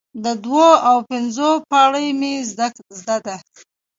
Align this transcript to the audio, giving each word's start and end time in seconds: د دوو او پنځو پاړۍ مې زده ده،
د 0.23 0.25
دوو 0.43 0.69
او 0.89 0.97
پنځو 1.09 1.49
پاړۍ 1.69 2.07
مې 2.19 2.33
زده 2.97 3.17
ده، 3.25 3.35